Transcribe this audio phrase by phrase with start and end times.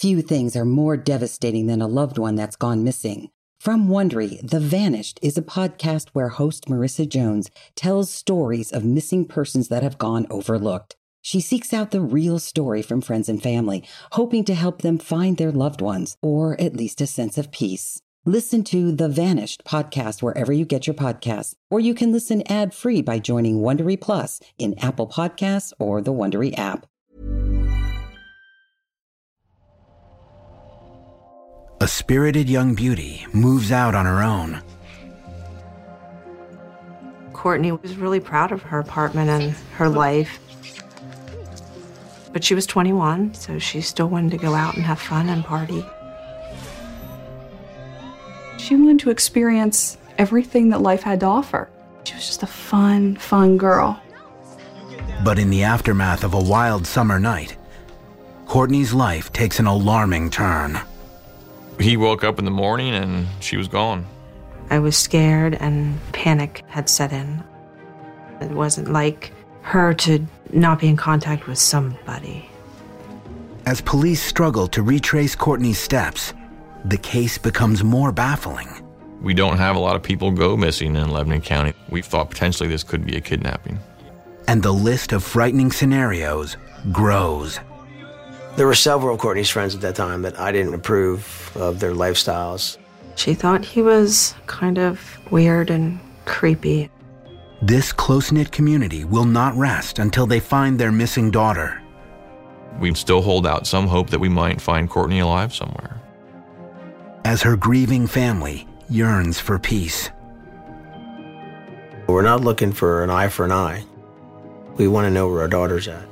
[0.00, 3.28] Few things are more devastating than a loved one that's gone missing.
[3.60, 9.26] From Wondery, The Vanished is a podcast where host Marissa Jones tells stories of missing
[9.26, 10.96] persons that have gone overlooked.
[11.20, 15.36] She seeks out the real story from friends and family, hoping to help them find
[15.36, 18.00] their loved ones, or at least a sense of peace.
[18.24, 23.02] Listen to The Vanished podcast wherever you get your podcasts, or you can listen ad-free
[23.02, 26.86] by joining Wondery Plus in Apple Podcasts or the Wondery app.
[31.82, 34.60] A spirited young beauty moves out on her own.
[37.32, 40.38] Kortne was really proud of her apartment and her life.
[42.34, 45.42] But she was 21, so she still wanted to go out and have fun and
[45.42, 45.82] party.
[48.58, 51.70] She wanted to experience everything that life had to offer.
[52.04, 53.98] She was just a fun, fun girl.
[55.24, 57.56] But in the aftermath of a wild summer night,
[58.46, 60.78] Kortne's life takes an alarming turn.
[61.80, 64.06] He woke up in the morning and she was gone.
[64.68, 67.42] I was scared and panic had set in.
[68.40, 72.48] It wasn't like her to not be in contact with somebody.
[73.66, 76.32] As police struggle to retrace Kortne's steps,
[76.84, 78.68] the case becomes more baffling.
[79.20, 81.74] We don't have a lot of people go missing in Lebanon County.
[81.90, 83.78] We thought potentially this could be a kidnapping.
[84.48, 86.56] And the list of frightening scenarios
[86.90, 87.60] grows.
[88.56, 91.92] There were several of Kortne's friends at that time that I didn't approve of their
[91.92, 92.78] lifestyles.
[93.16, 96.90] She thought he was kind of weird and creepy.
[97.62, 101.80] This close knit community will not rest until they find their missing daughter.
[102.80, 106.00] We still hold out some hope that we might find Kortne alive somewhere.
[107.24, 110.10] As her grieving family yearns for peace.
[112.08, 113.84] We're not looking for an eye for an eye.
[114.76, 116.09] We want to know where our daughter's at.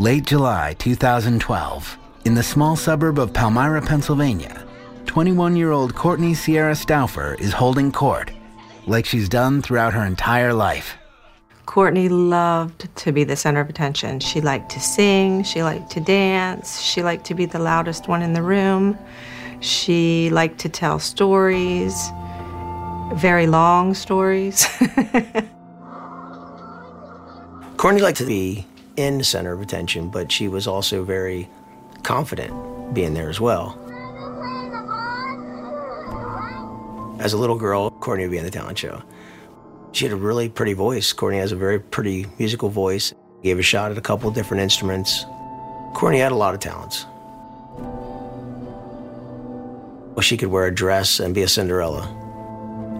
[0.00, 4.66] Late July 2012, in the small suburb of Palmyra, Pennsylvania,
[5.04, 8.30] 21 year old Kortne Sierra Stouffer is holding court,
[8.86, 10.96] like she's done throughout her entire life.
[11.66, 14.20] Kortne loved to be the center of attention.
[14.20, 18.22] She liked to sing, she liked to dance, she liked to be the loudest one
[18.22, 18.96] in the room.
[19.60, 22.08] She liked to tell stories,
[23.12, 24.64] very long stories.
[27.76, 31.48] Kortne liked to be in the center of attention, but she was also very
[32.02, 33.78] confident being there as well.
[37.20, 39.02] As a little girl, Kortne would be in the talent show.
[39.92, 41.12] She had a really pretty voice.
[41.12, 43.12] Kortne has a very pretty musical voice.
[43.42, 45.24] Gave a shot at a couple different instruments.
[45.94, 47.04] Kortne had a lot of talents.
[50.14, 52.06] Well, she could wear a dress and be a Cinderella.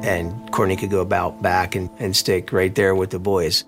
[0.03, 3.65] And Kortne could go about back and, and stick right there with the boys.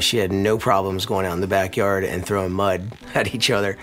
[0.00, 3.76] She had no problems going out in the backyard and throwing mud at each other.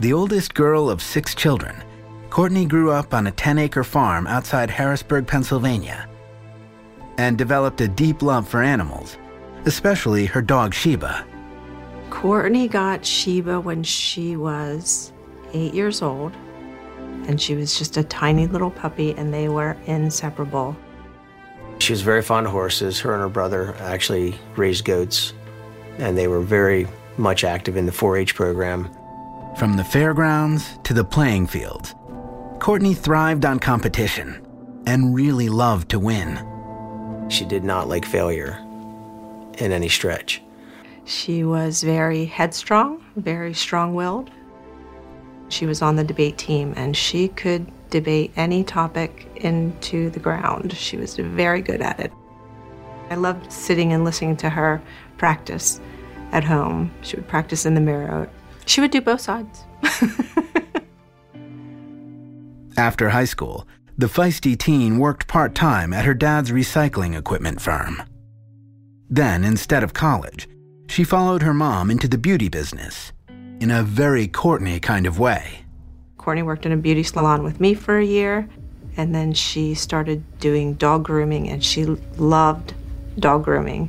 [0.00, 1.76] The oldest girl of six children,
[2.30, 6.08] Kortne grew up on a 10 acre farm outside Harrisburg, Pennsylvania,
[7.18, 9.18] and developed a deep love for animals,
[9.66, 11.26] especially her dog Sheba.
[12.08, 15.12] Kortne got Sheba when she was
[15.52, 16.32] eight years old,
[17.26, 20.76] and she was just a tiny little puppy, and they were inseparable.
[21.80, 23.00] She was very fond of horses.
[23.00, 25.32] Her and her brother actually raised goats,
[25.98, 26.86] and they were very
[27.16, 28.88] much active in the 4 H program.
[29.56, 31.94] From the fairgrounds to the playing fields,
[32.58, 34.46] Kortne thrived on competition
[34.86, 36.38] and really loved to win.
[37.28, 38.58] She did not like failure
[39.58, 40.42] in any stretch.
[41.04, 44.30] She was very headstrong, very strong willed.
[45.48, 50.72] She was on the debate team and she could debate any topic into the ground.
[50.72, 52.12] She was very good at it.
[53.10, 54.80] I loved sitting and listening to her
[55.18, 55.80] practice
[56.32, 56.92] at home.
[57.02, 58.30] She would practice in the mirror.
[58.66, 59.64] She would do both sides.
[62.76, 63.66] After high school,
[63.98, 68.02] the feisty teen worked part time at her dad's recycling equipment firm.
[69.10, 70.48] Then, instead of college,
[70.88, 73.12] she followed her mom into the beauty business
[73.60, 75.64] in a very Kortne kind of way.
[76.20, 78.46] Kortne worked in a beauty salon with me for a year,
[78.98, 82.74] and then she started doing dog grooming, and she loved
[83.18, 83.88] dog grooming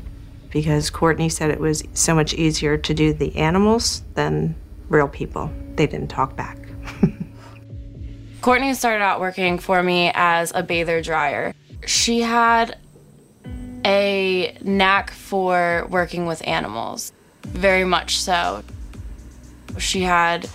[0.50, 4.56] because Kortne said it was so much easier to do the animals than
[4.88, 5.51] real people.
[5.75, 6.57] They didn't talk back.
[8.42, 11.54] Kortne started out working for me as a bather dryer.
[11.86, 12.77] She had
[13.86, 17.12] a knack for working with animals,
[17.44, 18.63] very much so.
[19.77, 20.50] She had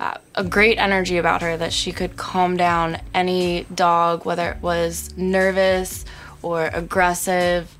[0.00, 5.16] a great energy about her that she could calm down any dog, whether it was
[5.16, 6.04] nervous
[6.42, 7.76] or aggressive.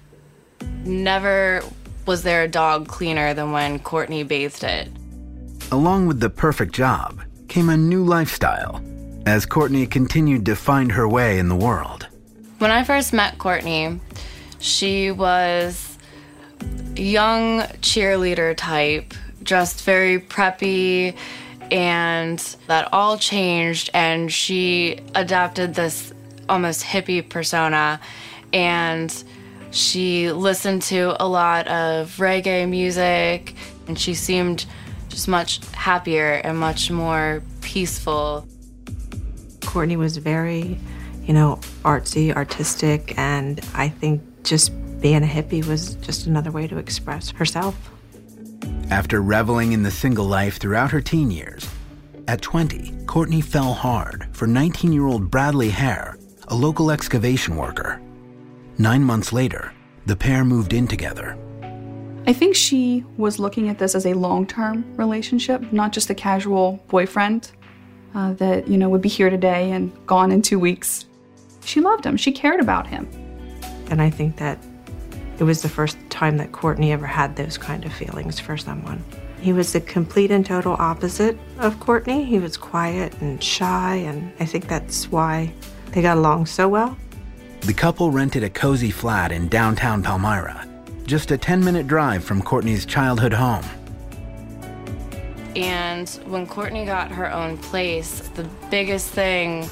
[0.84, 1.62] Never
[2.06, 4.90] was there a dog cleaner than when Kortne bathed it.
[5.70, 8.82] Along with the perfect job came a new lifestyle
[9.26, 12.08] as Kortne continued to find her way in the world.
[12.58, 14.00] When I first met Kortne,
[14.58, 15.98] she was
[16.96, 21.14] young cheerleader type, dressed very preppy,
[21.70, 26.12] and that all changed and she adopted this
[26.48, 28.00] almost hippie persona
[28.52, 29.24] and
[29.70, 33.54] she listened to a lot of reggae music
[33.86, 34.66] and she seemed
[35.08, 38.46] just much happier and much more peaceful.
[39.60, 40.78] Kortne was very,
[41.24, 46.66] you know, artsy, artistic, and I think just being a hippie was just another way
[46.66, 47.90] to express herself.
[48.90, 51.68] After reveling in the single life throughout her teen years,
[52.26, 56.16] at 20, Kortne fell hard for 19 year old Bradley Hare,
[56.48, 58.00] a local excavation worker.
[58.78, 59.72] Nine months later,
[60.06, 61.36] the pair moved in together.
[62.26, 66.14] I think she was looking at this as a long term relationship, not just a
[66.14, 67.52] casual boyfriend
[68.14, 71.04] uh, that, you know, would be here today and gone in two weeks.
[71.62, 73.06] She loved him, she cared about him.
[73.90, 74.58] And I think that
[75.38, 79.02] it was the first time that Kortne ever had those kind of feelings for someone.
[79.40, 82.26] He was the complete and total opposite of Kortne.
[82.26, 85.52] He was quiet and shy, and I think that's why
[85.92, 86.96] they got along so well.
[87.60, 90.66] The couple rented a cozy flat in downtown Palmyra,
[91.06, 93.64] just a 10 minute drive from Kortne's childhood home.
[95.54, 99.68] And when Kortne got her own place, the biggest thing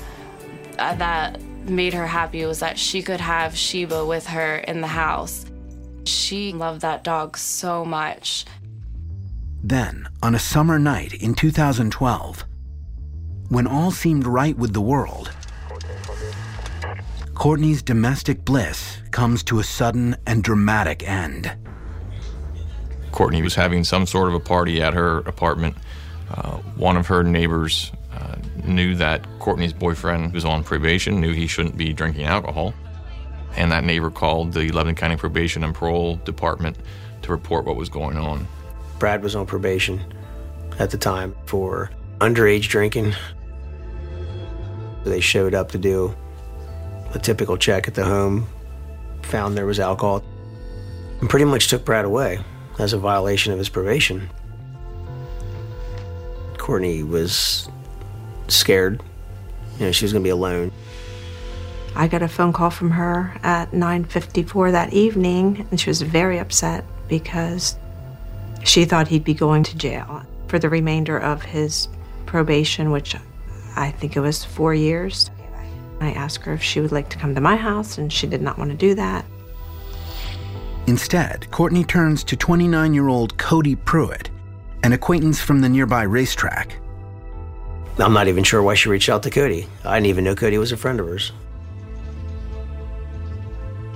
[0.79, 4.87] uh, that made her happy was that she could have Sheba with her in the
[4.87, 5.46] house.
[6.07, 8.45] She loved that dog so much.
[9.63, 12.45] Then, on a summer night in 2012,
[13.49, 15.33] when all seemed right with the world,
[17.35, 21.53] Kortne's domestic bliss comes to a sudden and dramatic end.
[23.11, 25.77] Kortne was having some sort of a party at her apartment.
[26.31, 31.47] Uh, one of her neighbors uh, knew that Kortne's boyfriend was on probation, knew he
[31.47, 32.75] shouldn't be drinking alcohol,
[33.55, 36.77] and that neighbor called the Lebanon County Probation and Parole Department
[37.23, 38.47] to report what was going on.
[38.99, 40.01] Brad was on probation
[40.79, 43.15] at the time for underage drinking.
[45.05, 46.15] They showed up to do
[47.15, 48.49] a typical check at the home,
[49.23, 50.25] found there was alcohol,
[51.21, 52.41] and pretty much took Brad away
[52.79, 54.29] as a violation of his probation.
[56.55, 57.69] Kortne was
[58.49, 59.01] scared.
[59.79, 60.73] You know, she was going to be alone.
[61.97, 66.39] I got a phone call from her at 9:54 that evening and she was very
[66.39, 67.77] upset because
[68.65, 71.89] she thought he'd be going to jail for the remainder of his
[72.27, 73.17] probation, which
[73.77, 75.31] I think it was 4 years.
[76.01, 78.43] I asked her if she would like to come to my house and she did
[78.43, 79.25] not want to do that.
[80.87, 84.29] Instead, Kortne turns to 29 year old Cody Pruitt,
[84.83, 86.77] an acquaintance from the nearby racetrack.
[87.99, 89.67] I'm not even sure why she reached out to Cody.
[89.83, 91.33] I didn't even know Cody was a friend of hers.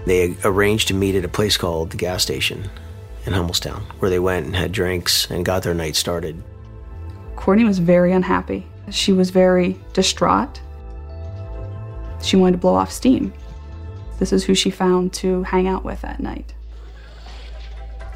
[0.06, 2.70] They arranged to meet at a place called the gas station
[3.26, 6.43] in Hummelstown, where they went and had drinks and got their night started.
[7.37, 8.67] Kortne was very unhappy.
[8.91, 10.61] She was very distraught.
[12.23, 13.32] She wanted to blow off steam.
[14.19, 16.55] This is who she found to hang out with at night.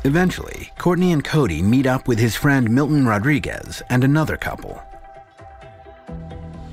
[0.04, 4.82] Eventually, Kortne and Cody meet up with his friend Milton Rodriguez and another couple.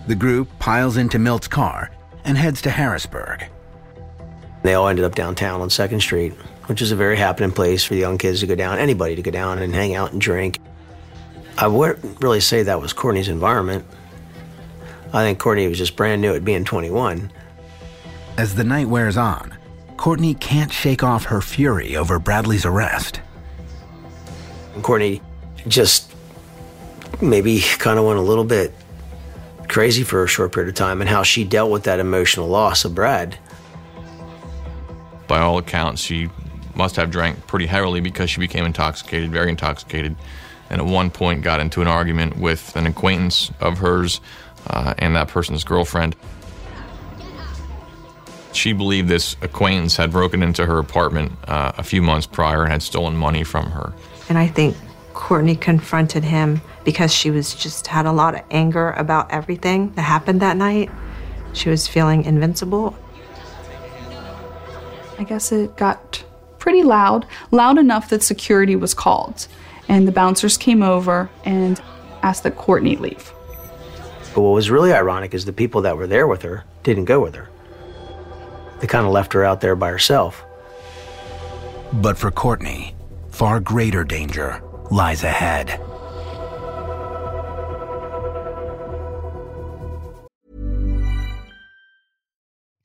[0.07, 1.91] The group piles into Milt's car
[2.25, 3.45] and heads to Harrisburg.
[4.63, 6.33] They all ended up downtown on 2nd Street,
[6.65, 9.21] which is a very happening place for the young kids to go down, anybody to
[9.21, 10.59] go down and hang out and drink.
[11.57, 13.85] I wouldn't really say that was Kortne's environment.
[15.13, 17.31] I think Kortne was just brand new at being 21.
[18.37, 19.53] As the night wears on,
[19.97, 23.19] Kortne can't shake off her fury over Bradley's arrest.
[24.77, 25.21] Kortne
[25.67, 26.11] just
[27.21, 28.73] maybe kind of went a little bit
[29.67, 32.85] crazy for a short period of time and how she dealt with that emotional loss
[32.85, 33.37] of Brad.
[35.31, 36.29] By all accounts, she
[36.75, 40.17] must have drank pretty heavily because she became intoxicated, very intoxicated,
[40.69, 44.19] and at one point got into an argument with an acquaintance of hers
[44.67, 46.17] uh, and that person's girlfriend.
[48.51, 52.71] She believed this acquaintance had broken into her apartment uh, a few months prior and
[52.73, 53.93] had stolen money from her.
[54.27, 54.75] And I think
[55.13, 60.01] Kortne confronted him because she was just had a lot of anger about everything that
[60.01, 60.91] happened that night.
[61.53, 62.97] She was feeling invincible.
[65.21, 66.23] I guess it got
[66.57, 69.47] pretty loud, loud enough that security was called.
[69.87, 71.79] And the bouncers came over and
[72.23, 73.31] asked that Kortne leave.
[74.33, 77.19] But what was really ironic is the people that were there with her didn't go
[77.19, 77.49] with her.
[78.79, 80.43] They kind of left her out there by herself.
[81.93, 82.95] But for Kortne,
[83.29, 84.59] far greater danger
[84.89, 85.79] lies ahead.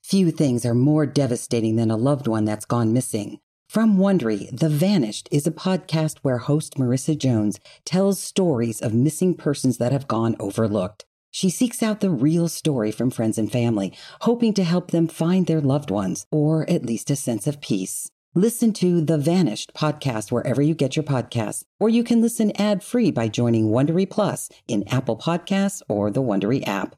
[0.09, 3.41] Few things are more devastating than a loved one that's gone missing.
[3.69, 9.35] From Wondery, The Vanished is a podcast where host Marissa Jones tells stories of missing
[9.35, 11.07] persons that have gone overlooked.
[11.33, 15.49] She seeks out the real story from friends and family, hoping to help them find
[15.49, 18.09] their loved ones or at least a sense of peace.
[18.33, 23.11] Listen to The Vanished podcast wherever you get your podcasts, or you can listen ad-free
[23.11, 26.95] by joining Wondery Plus in Apple Podcasts or the Wondery app.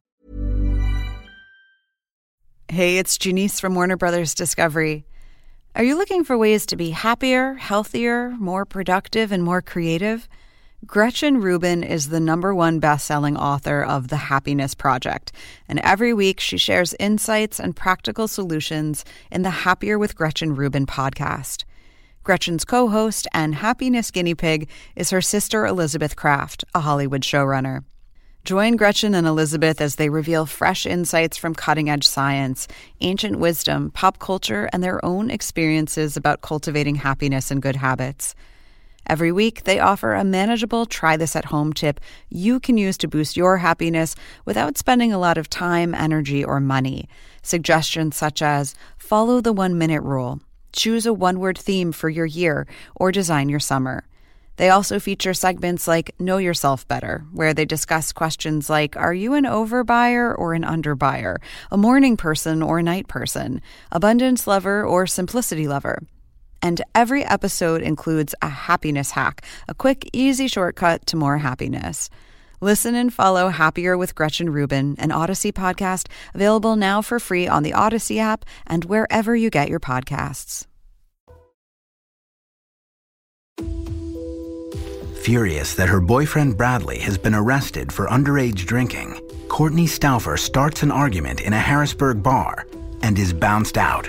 [2.70, 5.06] Hey, it's Janice from Warner Brothers Discovery.
[5.74, 10.28] Are you looking for ways to be happier, healthier, more productive, and more creative?
[10.84, 15.32] Gretchen Rubin is the number one best-selling author of The Happiness Project,
[15.66, 20.84] and every week she shares insights and practical solutions in the Happier with Gretchen Rubin
[20.84, 21.64] podcast.
[22.22, 27.84] Gretchen's co-host and happiness guinea pig is her sister Elizabeth Craft, a Hollywood showrunner.
[28.44, 32.66] Join Gretchen and Elizabeth as they reveal fresh insights from cutting edge science,
[33.02, 38.34] ancient wisdom, pop culture, and their own experiences about cultivating happiness and good habits.
[39.06, 43.08] Every week, they offer a manageable try this at home tip you can use to
[43.08, 44.14] boost your happiness
[44.44, 47.08] without spending a lot of time, energy, or money.
[47.42, 50.40] Suggestions such as follow the one minute rule,
[50.72, 52.66] choose a one word theme for your year,
[52.96, 54.07] or design your summer.
[54.58, 59.34] They also feature segments like Know Yourself Better, where they discuss questions like Are you
[59.34, 61.36] an overbuyer or an underbuyer?
[61.70, 63.62] A morning person or a night person?
[63.92, 66.02] Abundance lover or simplicity lover?
[66.60, 72.10] And every episode includes a happiness hack, a quick, easy shortcut to more happiness.
[72.60, 77.62] Listen and follow Happier with Gretchen Rubin, an Odyssey podcast, available now for free on
[77.62, 80.66] the Odyssey app and wherever you get your podcasts.
[85.18, 89.14] Furious that her boyfriend Bradley has been arrested for underage drinking,
[89.48, 92.66] Kortne Stouffer starts an argument in a Harrisburg bar
[93.02, 94.08] and is bounced out.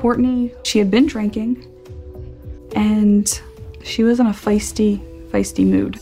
[0.00, 1.66] Kortne, she had been drinking
[2.74, 3.40] and
[3.82, 5.00] she was in a feisty,
[5.30, 6.00] feisty mood.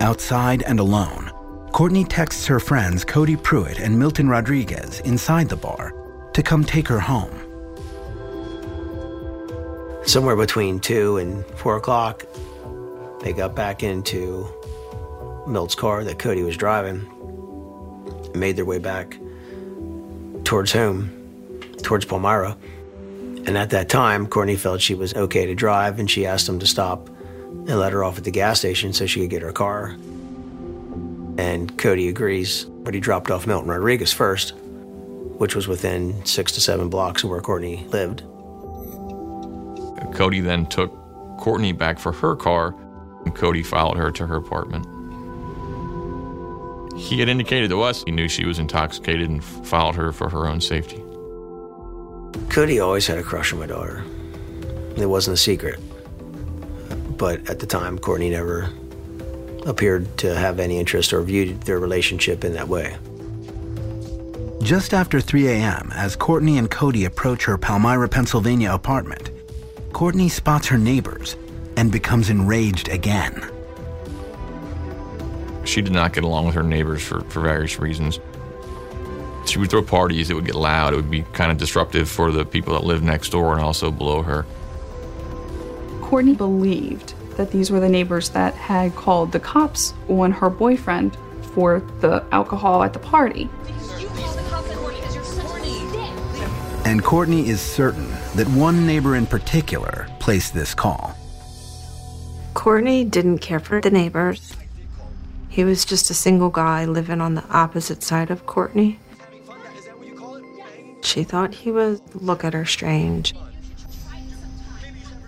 [0.00, 1.30] Outside and alone,
[1.72, 5.94] Kortne texts her friends Cody Pruitt and Milton Rodriguez inside the bar
[6.32, 7.49] to come take her home.
[10.04, 12.24] Somewhere between 2 and 4 o'clock,
[13.20, 14.48] they got back into
[15.46, 17.06] Milt's car that Cody was driving
[18.34, 19.18] made their way back
[20.44, 21.10] towards home,
[21.82, 22.56] towards Palmyra.
[23.46, 26.58] And at that time, Kortne felt she was okay to drive, and she asked him
[26.58, 29.52] to stop and let her off at the gas station so she could get her
[29.52, 29.96] car.
[31.38, 34.54] And Cody agrees, but he dropped off Milton Rodriguez first,
[35.38, 38.22] which was within six to seven blocks of where Kortne lived.
[40.20, 40.92] Cody then took
[41.38, 42.74] Kortne back for her car,
[43.24, 44.84] and Cody followed her to her apartment.
[46.94, 50.46] He had indicated to us he knew she was intoxicated and followed her for her
[50.46, 51.02] own safety.
[52.50, 54.04] Cody always had a crush on my daughter.
[54.98, 55.80] It wasn't a secret.
[57.16, 58.68] But at the time, Kortne never
[59.64, 62.94] appeared to have any interest or viewed their relationship in that way.
[64.60, 69.30] Just after 3 a.m., as Kortne and Cody approach her Palmyra, Pennsylvania apartment,
[69.92, 71.36] Kortne spots her neighbors
[71.76, 73.50] and becomes enraged again.
[75.64, 78.18] She did not get along with her neighbors for, for various reasons.
[79.46, 82.30] She would throw parties, it would get loud, it would be kind of disruptive for
[82.30, 84.46] the people that lived next door and also below her.
[86.00, 91.16] Kortne believed that these were the neighbors that had called the cops on her boyfriend
[91.54, 93.48] for the alcohol at the party.
[96.90, 101.16] And Kortne is certain that one neighbor in particular placed this call.
[102.54, 104.56] Kortne didn't care for the neighbors.
[105.48, 108.98] He was just a single guy living on the opposite side of Kortne.
[111.02, 113.36] She thought he would look at her strange.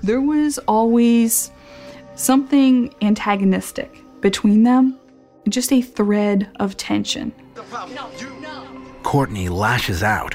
[0.02, 1.52] There was always
[2.16, 4.99] something antagonistic between them,
[5.49, 7.33] just a thread of tension.
[9.04, 10.35] Kortne lashes out,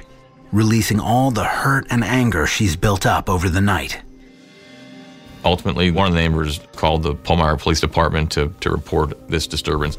[0.51, 4.01] releasing all the hurt and anger she's built up over the night.
[5.45, 9.97] Ultimately, one of the neighbors called the Palmyra Police Department to, to report this disturbance.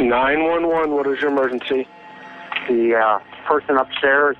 [0.00, 1.86] 911, what is your emergency?
[2.68, 4.36] The uh, person upstairs,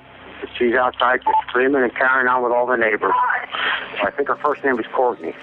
[0.57, 3.13] she's outside just screaming and carrying on with all the neighbors.
[4.03, 5.33] I think her first name is Kortne.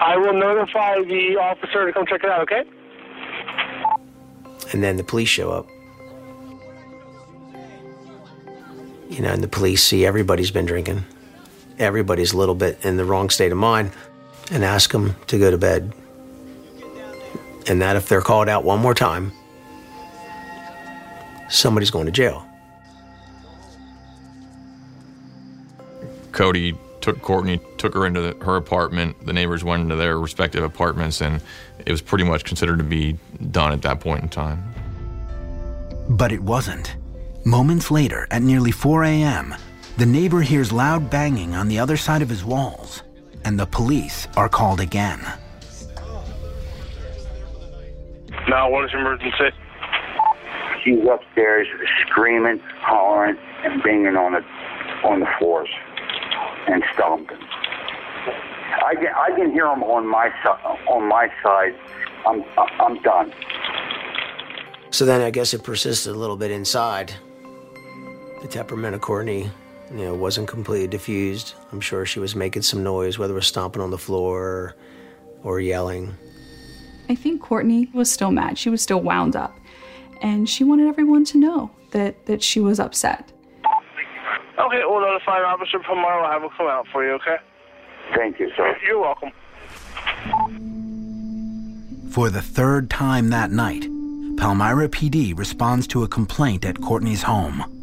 [0.00, 2.64] I will notify the officer to come check it out, okay?
[4.72, 5.66] And then the police show up.
[9.08, 11.04] You know, and the police see everybody's been drinking.
[11.78, 13.92] Everybody's a little bit in the wrong state of mind
[14.50, 15.92] and ask them to go to bed.
[17.68, 19.32] And that if they're called out one more time,
[21.48, 22.46] somebody's going to jail.
[26.32, 29.24] Cody took Kortne, took her into the, her apartment.
[29.24, 31.40] The neighbors went into their respective apartments, and
[31.84, 33.18] it was pretty much considered to be
[33.50, 34.62] done at that point in time.
[36.08, 36.96] But it wasn't.
[37.46, 39.54] Moments later, at nearly 4 a.m.,
[39.98, 43.04] the neighbor hears loud banging on the other side of his walls,
[43.44, 45.20] and the police are called again.
[48.48, 49.56] Now, what is your emergency?
[50.82, 51.68] She's upstairs
[52.08, 54.42] screaming, hollering, and banging on the
[55.06, 55.68] on the floors
[56.66, 57.38] and stomping.
[58.84, 60.78] I can I can hear them on my side.
[60.88, 61.76] On my side,
[62.26, 62.44] I'm
[62.80, 63.32] I'm done.
[64.90, 67.14] So then I guess it persisted a little bit inside.
[68.42, 69.50] The temperament of Kortne,
[69.90, 71.54] you know, wasn't completely diffused.
[71.72, 74.76] I'm sure she was making some noise, whether it was stomping on the floor or,
[75.42, 76.14] or yelling.
[77.08, 78.58] I think Kortne was still mad.
[78.58, 79.54] She was still wound up.
[80.22, 83.32] And she wanted everyone to know that, that she was upset.
[84.58, 86.24] Okay, we'll notify Officer Palmaro.
[86.24, 87.36] I'll have him come out for you, okay?
[88.14, 88.76] Thank you, sir.
[88.86, 89.30] You're welcome.
[92.10, 93.86] For the third time that night,
[94.38, 97.75] Palmyra PD responds to a complaint at Kortne's home.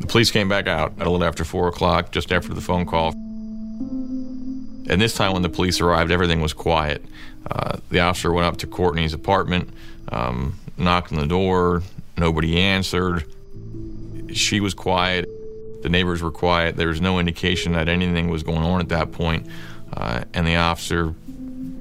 [0.00, 2.86] The police came back out at a little after 4 o'clock, just after the phone
[2.86, 3.12] call.
[4.90, 7.04] And this time, when the police arrived, everything was quiet.
[7.48, 9.70] Uh, the officer went up to Kortne's apartment,
[10.08, 11.82] um, knocked on the door,
[12.16, 13.24] nobody answered.
[14.32, 15.28] She was quiet.
[15.82, 16.76] The neighbors were quiet.
[16.76, 19.46] There was no indication that anything was going on at that point.
[19.92, 21.14] Uh, and the officer,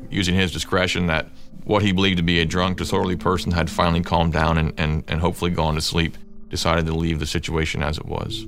[0.10, 1.28] using his discretion, that
[1.64, 5.04] what he believed to be a drunk, disorderly person had finally calmed down and, and,
[5.08, 6.18] and hopefully gone to sleep,
[6.50, 8.46] decided to leave the situation as it was.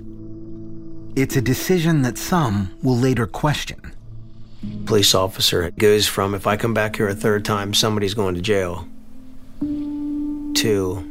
[1.16, 3.94] It's a decision that some will later question.
[4.86, 8.42] Police officer goes from if I come back here a third time, somebody's going to
[8.42, 8.88] jail,
[9.60, 11.08] to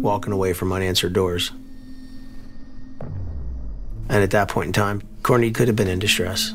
[0.00, 1.50] walking away from unanswered doors.
[4.08, 6.54] And at that point in time, Kortne could have been in distress.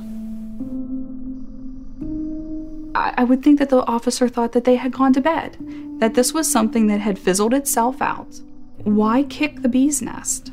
[2.95, 5.57] I, I would think that the officer thought that they had gone to bed,
[5.99, 8.39] that this was something that had fizzled itself out.
[8.83, 10.51] Why kick the bee's nest?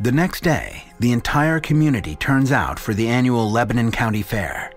[0.00, 4.72] The next day, the entire community turns out for the annual Lebanon County Fair,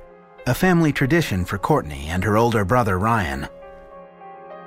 [0.46, 3.48] a family tradition for Kortne and her older brother Ryan.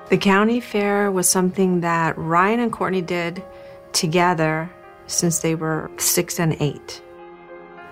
[0.08, 3.42] The county fair was something that Ryan and Kortne did
[3.92, 4.70] together
[5.08, 7.02] since they were six and eight.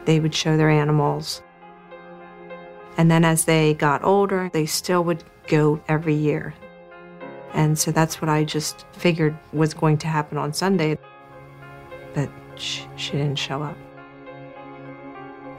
[0.05, 1.43] They would show their animals.
[2.97, 6.55] And then as they got older, they still would go every year.
[7.53, 10.99] And so that's what I just figured was going to happen on Sunday.
[12.15, 13.77] But she, she didn't show up.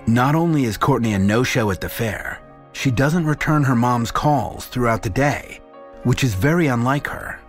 [0.07, 2.39] Not only is Kortne a no show at the fair,
[2.73, 5.59] she doesn't return her mom's calls throughout the day,
[6.03, 7.39] which is very unlike her.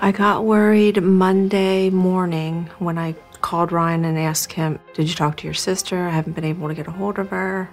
[0.00, 5.36] I got worried Monday morning when I called Ryan and asked him, Did you talk
[5.38, 6.06] to your sister?
[6.06, 7.70] I haven't been able to get a hold of her.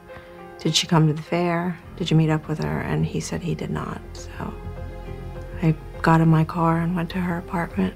[0.60, 1.78] Did she come to the fair?
[1.98, 2.82] Did you meet up with her?
[2.82, 4.02] And he said he did not.
[4.14, 4.54] So
[5.62, 7.94] I got in my car and went to her apartment.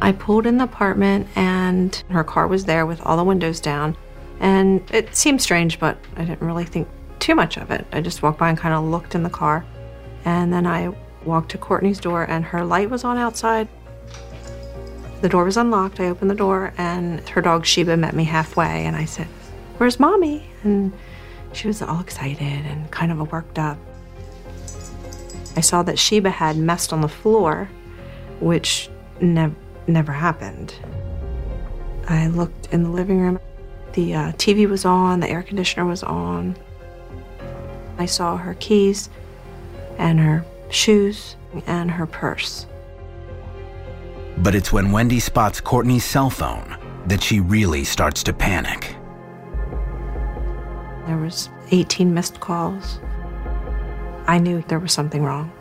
[0.00, 3.96] I pulled in the apartment and her car was there with all the windows down.
[4.40, 7.86] And it seemed strange, but I didn't really think too much of it.
[7.92, 9.64] I just walked by and kind of looked in the car.
[10.24, 13.68] And then I walked to Kortne's door and her light was on outside.
[15.26, 15.98] The door was unlocked.
[15.98, 19.26] I opened the door and her dog Sheba met me halfway and I said,
[19.76, 20.48] Where's mommy?
[20.62, 20.92] And
[21.52, 23.76] she was all excited and kind of worked up.
[25.56, 27.68] I saw that Sheba had messed on the floor,
[28.38, 28.88] which
[29.20, 29.56] never
[29.88, 30.76] never happened.
[32.08, 33.40] I looked in the living room.
[33.94, 36.56] The uh, TV was on, the air conditioner was on.
[37.98, 39.10] I saw her keys
[39.98, 41.34] and her shoes
[41.66, 42.66] and her purse.
[44.38, 48.96] But it's when Wendy spots Kortne's cell phone that she really starts to panic.
[51.06, 53.00] There was 18 missed calls.
[54.26, 55.52] I knew there was something wrong.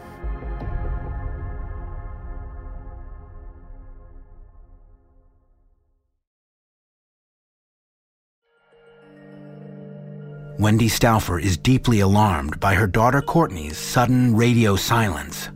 [10.57, 15.49] Wendy Stouffer is deeply alarmed by her daughter Kortne's sudden radio silence.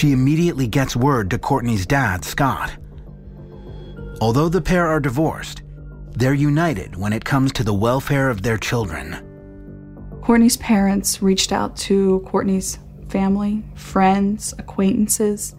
[0.00, 2.74] She immediately gets word to Kortne's dad, Scott.
[4.22, 5.62] Although the pair are divorced,
[6.12, 9.12] they're united when it comes to the welfare of their children.
[10.22, 12.78] Kortne's parents reached out to Kortne's
[13.10, 15.54] family, friends, acquaintances.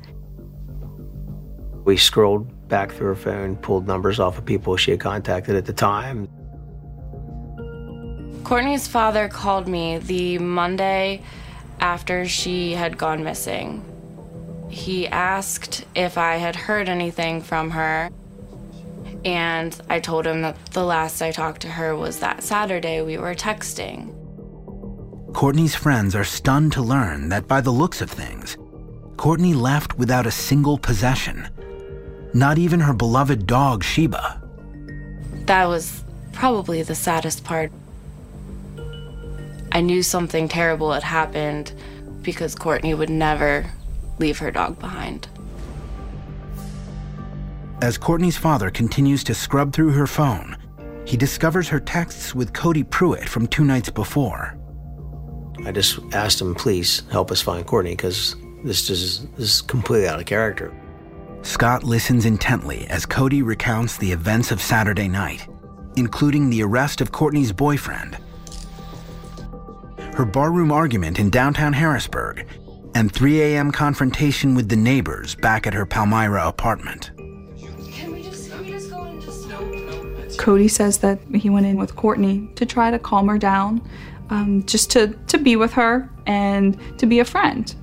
[1.85, 5.65] We scrolled back through her phone, pulled numbers off of people she had contacted at
[5.67, 6.27] the time.
[8.43, 11.21] Kortne's father called me the Monday
[11.79, 13.85] after she had gone missing.
[14.71, 18.09] He asked if I had heard anything from her,
[19.25, 23.17] and I told him that the last I talked to her was that Saturday we
[23.17, 24.15] were texting.
[25.33, 28.55] Kortne's friends are stunned to learn that by the looks of things,
[29.17, 31.49] Kortne left without a single possession,
[32.33, 34.41] not even her beloved dog, Sheba.
[35.47, 37.73] That was probably the saddest part.
[39.73, 41.73] I knew something terrible had happened
[42.21, 43.69] because Kortne would never
[44.21, 45.27] leave her dog behind.
[47.81, 50.55] As Kortne's father continues to scrub through her phone,
[51.05, 54.57] he discovers her texts with Cody Pruitt from two nights before.
[55.65, 60.07] I just asked him, please help us find Kortne because this is, this is completely
[60.07, 60.71] out of character.
[61.41, 65.47] Scott listens intently as Cody recounts the events of Saturday night,
[65.95, 68.17] including the arrest of Kortne's boyfriend,
[70.15, 72.45] her barroom argument in downtown Harrisburg,
[72.95, 73.71] and 3 a.m.
[73.71, 77.11] confrontation with the neighbors back at her Palmyra apartment.
[80.37, 83.87] Cody says that he went in with Kortne to try to calm her down,
[84.29, 87.75] um, just to, to be with her and to be a friend.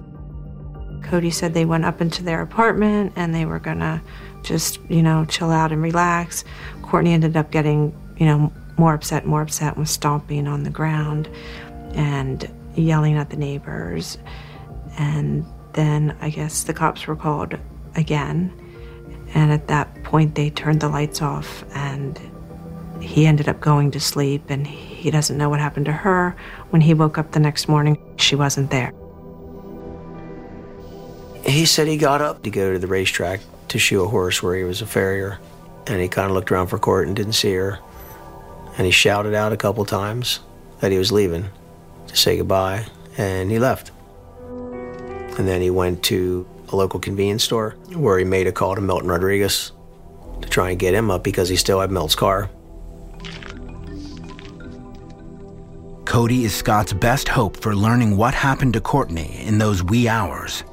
[1.04, 4.02] Cody said they went up into their apartment and they were gonna
[4.42, 6.44] just, you know, chill out and relax.
[6.82, 10.70] Kortne ended up getting, you know, more upset, more upset, and was stomping on the
[10.70, 11.28] ground
[11.94, 14.18] and yelling at the neighbors.
[14.98, 17.56] And then I guess the cops were called
[17.94, 18.52] again.
[19.34, 22.18] And at that point, they turned the lights off, and
[23.00, 24.42] he ended up going to sleep.
[24.48, 26.36] And he doesn't know what happened to her.
[26.70, 28.92] When he woke up the next morning, she wasn't there.
[31.44, 34.56] He said he got up to go to the racetrack to shoe a horse where
[34.56, 35.38] he was a farrier.
[35.86, 37.78] And he kind of looked around for Court and didn't see her.
[38.76, 40.40] And he shouted out a couple times
[40.80, 41.48] that he was leaving
[42.06, 43.90] to say goodbye, and he left.
[45.38, 48.80] And then he went to a local convenience store where he made a call to
[48.80, 49.72] Milton Rodriguez
[50.42, 52.50] to try and get him up because he still had Milt's car.
[56.04, 60.64] Cody is Scott's best hope for learning what happened to Kortne in those wee hours.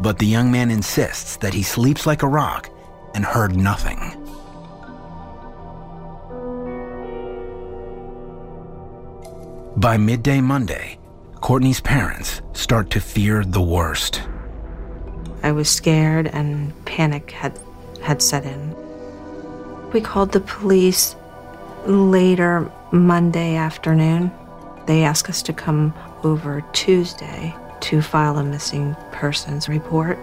[0.00, 2.70] But the young man insists that he sleeps like a rock
[3.14, 3.98] and heard nothing.
[9.76, 10.98] By midday Monday,
[11.40, 14.22] Kortne's parents start to fear the worst.
[15.42, 17.58] I was scared and panic had
[18.02, 18.74] had set in.
[19.90, 21.16] We called the police
[21.86, 24.30] later Monday afternoon.
[24.86, 30.18] They asked us to come over Tuesday to file a missing persons report.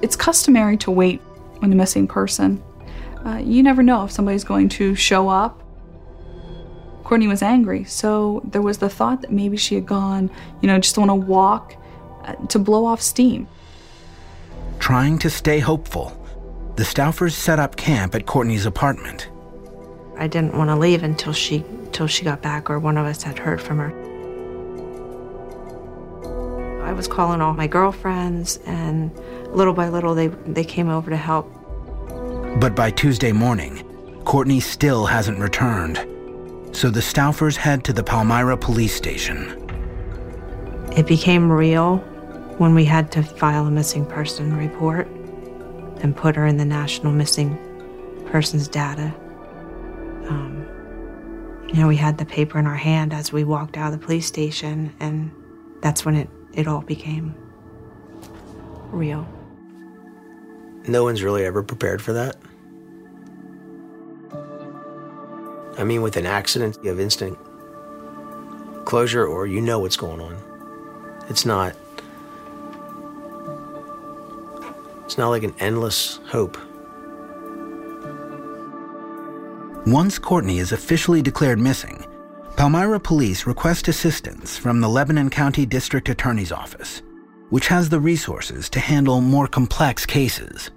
[0.00, 1.20] It's customary to wait
[1.60, 2.62] on a missing person.
[3.26, 5.63] Uh, you never know if somebody's going to show up.
[7.04, 10.30] Kortne was angry, so there was the thought that maybe she had gone,
[10.62, 11.76] you know, just on a walk
[12.24, 13.46] uh, to blow off steam.
[14.78, 16.18] Trying to stay hopeful,
[16.76, 19.28] the Stouffers set up camp at Kortne's apartment.
[20.16, 23.22] I didn't want to leave until she until she got back or one of us
[23.22, 23.92] had heard from her.
[26.84, 29.10] I was calling all my girlfriends and
[29.50, 31.50] little by little they they came over to help.
[32.60, 33.84] But by Tuesday morning,
[34.24, 36.06] Kortne still hasn't returned.
[36.74, 39.60] So the Stouffers head to the Palmyra police station.
[40.96, 41.98] It became real
[42.58, 45.06] when we had to file a missing person report
[46.02, 47.56] and put her in the national missing
[48.26, 49.14] persons data.
[50.28, 50.66] Um,
[51.68, 54.04] you know, we had the paper in our hand as we walked out of the
[54.04, 55.30] police station, and
[55.80, 57.36] that's when it, it all became
[58.90, 59.28] real.
[60.88, 62.36] No one's really ever prepared for that.
[65.76, 67.38] I mean, with an accident, you have instant
[68.84, 70.36] closure or you know what's going on.
[71.28, 71.74] It's not.
[75.04, 76.56] It's not like an endless hope.
[79.86, 82.06] Once Kortne is officially declared missing,
[82.56, 87.02] Palmyra police request assistance from the Lebanon County District Attorney's Office,
[87.50, 90.70] which has the resources to handle more complex cases.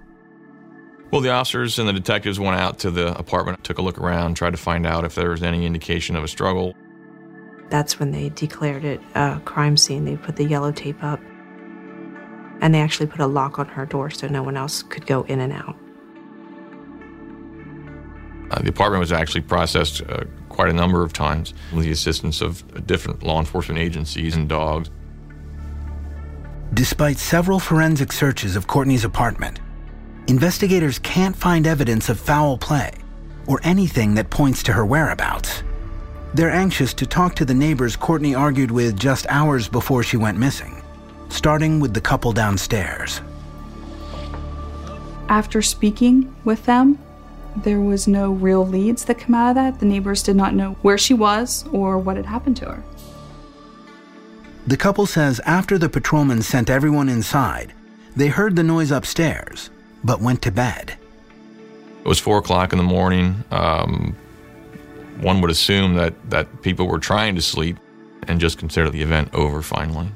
[1.10, 4.34] Well, the officers and the detectives went out to the apartment, took a look around,
[4.34, 6.74] tried to find out if there was any indication of a struggle.
[7.70, 10.04] That's when they declared it a crime scene.
[10.04, 11.20] They put the yellow tape up.
[12.60, 15.22] And they actually put a lock on her door so no one else could go
[15.22, 15.76] in and out.
[18.50, 22.40] Uh, the apartment was actually processed uh, quite a number of times with the assistance
[22.40, 24.90] of different law enforcement agencies and dogs.
[26.74, 29.60] Despite several forensic searches of Kortne's apartment,
[30.28, 32.92] investigators can't find evidence of foul play
[33.46, 35.62] or anything that points to her whereabouts.
[36.34, 40.38] They're anxious to talk to the neighbors Kortne argued with just hours before she went
[40.38, 40.82] missing,
[41.30, 43.22] starting with the couple downstairs.
[45.30, 46.98] After speaking with them,
[47.56, 49.80] there was no real leads that come out of that.
[49.80, 52.84] The neighbors did not know where she was or what had happened to her.
[54.66, 57.72] The couple says after the patrolman sent everyone inside,
[58.14, 59.70] they heard the noise upstairs,
[60.04, 60.96] but went to bed.
[62.00, 63.44] It was four o'clock in the morning.
[63.50, 64.16] Um,
[65.20, 67.76] one would assume that, that people were trying to sleep
[68.28, 70.08] and just consider the event over finally.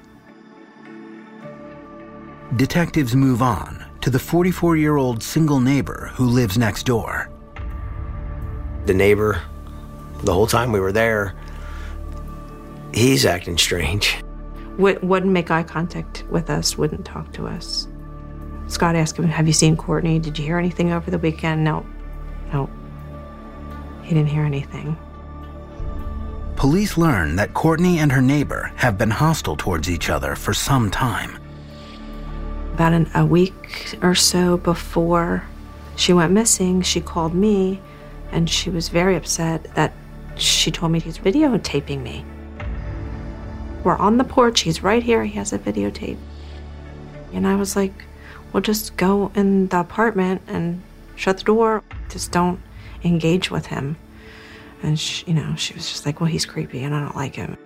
[2.57, 7.31] Detectives move on to the 44 year old single neighbor who lives next door.
[8.87, 9.41] The neighbor,
[10.23, 11.35] the whole time we were there,
[12.93, 14.23] he's acting strange.
[14.77, 17.89] Wouldn't make eye contact with us, wouldn't talk to us.
[18.73, 20.21] Scott asked him, Have you seen Kortne?
[20.23, 21.63] Did you hear anything over the weekend?
[21.63, 21.85] No.
[22.55, 22.71] No.
[24.03, 24.97] He didn't hear anything.
[26.57, 30.91] Police learn that Kortne and her neighbor have been hostile towards each other for some
[30.91, 31.39] time.
[32.73, 35.45] About an, a week or so before
[35.95, 37.83] she went missing, she called me
[38.31, 39.93] and she was very upset that
[40.37, 42.25] she told me he's videotaping me.
[43.85, 46.17] We're on the porch, he's right here, he has a videotape.
[47.35, 47.93] And I was like,
[48.53, 50.83] well, just go in the apartment and
[51.17, 51.83] shut the door.
[52.09, 52.61] Just don't
[53.05, 53.97] engage with him.
[54.83, 57.37] And, she, you know, she was just like, well, he's creepy and I don't like
[57.37, 57.57] him.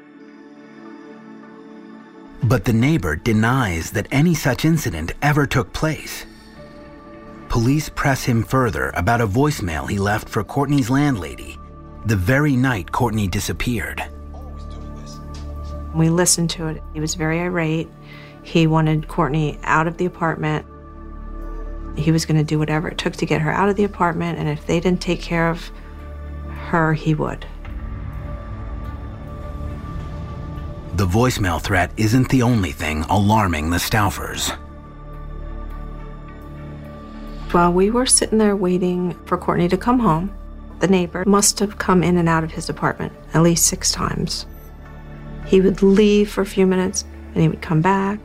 [2.42, 6.26] But the neighbor denies that any such incident ever took place.
[7.48, 11.58] Police press him further about a voicemail he left for Kortne's landlady
[12.06, 14.02] the very night Kortne disappeared.
[15.92, 16.82] We listened to it.
[16.94, 17.88] He was very irate.
[18.44, 20.64] He wanted Kortne out of the apartment.
[21.96, 24.38] He was going to do whatever it took to get her out of the apartment,
[24.38, 25.70] and if they didn't take care of
[26.48, 27.46] her, he would.
[30.94, 34.50] The voicemail threat isn't the only thing alarming the Stouffers.
[37.52, 40.34] While we were sitting there waiting for Kortne to come home,
[40.80, 44.46] the neighbor must have come in and out of his apartment at least six times.
[45.46, 48.18] He would leave for a few minutes and he would come back,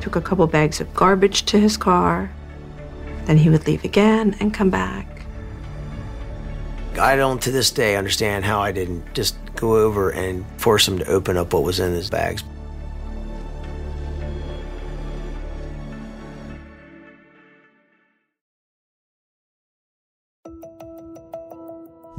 [0.00, 2.30] took a couple bags of garbage to his car,
[3.26, 5.06] then he would leave again and come back.
[6.98, 10.98] I don't to this day understand how I didn't just go over and force him
[10.98, 12.42] to open up what was in his bags.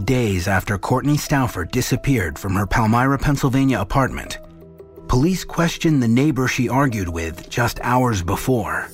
[0.03, 4.37] Days after Kortne Stouffer disappeared from her Palmyra, Pennsylvania apartment,
[5.07, 8.87] police questioned the neighbor she argued with just hours before.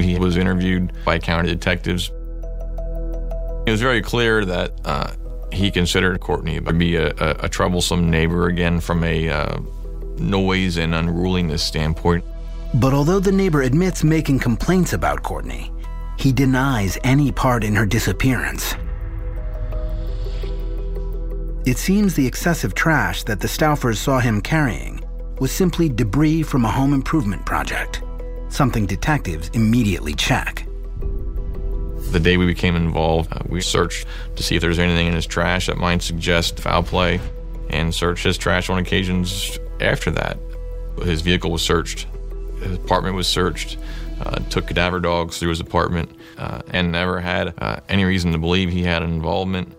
[0.00, 2.10] He was interviewed by county detectives.
[3.66, 5.12] It was very clear that uh,
[5.52, 9.58] he considered Kortne to be a, a, a troublesome neighbor again from a uh,
[10.18, 12.24] noise and unruliness standpoint.
[12.74, 15.70] But although the neighbor admits making complaints about Kortne,
[16.18, 18.74] he denies any part in her disappearance.
[21.64, 25.00] It seems the excessive trash that the Stouffers saw him carrying
[25.38, 28.02] was simply debris from a home improvement project,
[28.52, 30.66] something detectives immediately check.
[32.10, 35.26] The day we became involved, uh, we searched to see if there's anything in his
[35.26, 37.20] trash that might suggest foul play
[37.70, 40.36] and searched his trash on occasions after that.
[41.02, 42.06] His vehicle was searched,
[42.60, 43.78] his apartment was searched,
[44.20, 48.38] uh, took cadaver dogs through his apartment, uh, and never had uh, any reason to
[48.38, 49.74] believe he had an involvement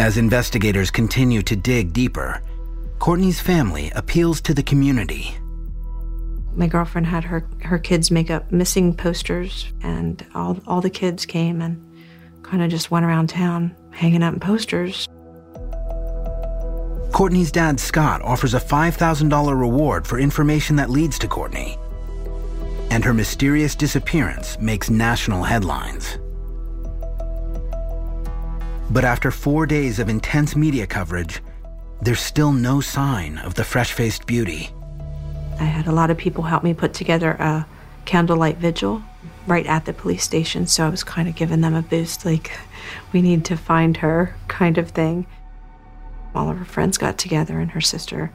[0.00, 2.40] as investigators continue to dig deeper,
[2.98, 5.36] Kortne's family appeals to the community.
[6.54, 11.24] My girlfriend had her, her kids make up missing posters, and all, all the kids
[11.24, 11.86] came and
[12.42, 15.06] kind of just went around town hanging up posters.
[17.12, 21.78] Kortne's dad, Scott, offers a $5,000 reward for information that leads to Kortne.
[22.90, 26.18] And her mysterious disappearance makes national headlines.
[28.90, 31.40] But after four days of intense media coverage,
[32.02, 34.70] there's still no sign of the fresh faced beauty.
[35.60, 37.66] I had a lot of people help me put together a
[38.06, 39.02] candlelight vigil
[39.46, 42.50] right at the police station, so I was kind of giving them a boost like,
[43.12, 45.26] we need to find her kind of thing.
[46.34, 48.32] All of her friends got together, and her sister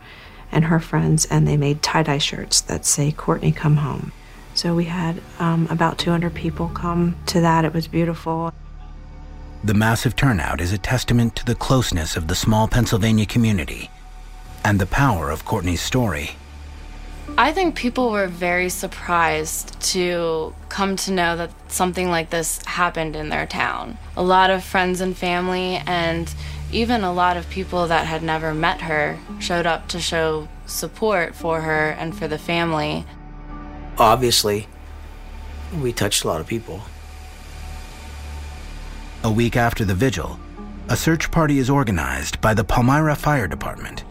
[0.51, 4.11] and her friends, and they made tie dye shirts that say, Kortne, come home.
[4.53, 7.65] So we had um, about 200 people come to that.
[7.65, 8.53] It was beautiful.
[9.63, 13.89] The massive turnout is a testament to the closeness of the small Pennsylvania community
[14.63, 16.35] and the power of Kortne's story.
[17.37, 23.17] I think people were very surprised to come to know that something like this happened
[23.17, 23.97] in their town.
[24.15, 26.33] A lot of friends and family, and
[26.71, 31.35] even a lot of people that had never met her, showed up to show support
[31.35, 33.05] for her and for the family.
[33.97, 34.67] Obviously,
[35.81, 36.83] we touched a lot of people.
[39.25, 40.39] A week after the vigil,
[40.87, 44.05] a search party is organized by the Palmyra Fire Department,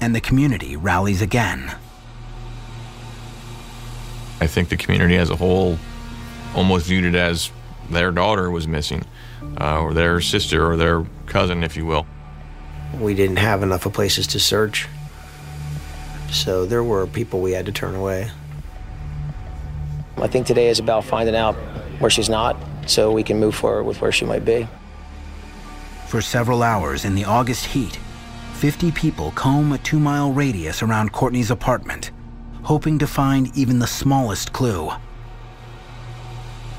[0.00, 1.74] and the community rallies again.
[4.40, 5.78] I think the community as a whole
[6.54, 7.50] almost viewed it as
[7.90, 9.04] their daughter was missing,
[9.60, 12.06] uh, or their sister, or their cousin, if you will.
[13.00, 14.86] We didn't have enough of places to search,
[16.30, 18.30] so there were people we had to turn away.
[20.16, 21.54] I think today is about finding out
[22.00, 24.66] where she's not so we can move forward with where she might be.
[26.06, 27.98] For several hours in the August heat,
[28.54, 32.07] 50 people comb a two mile radius around Kortne's apartment,
[32.68, 34.90] hoping to find even the smallest clue.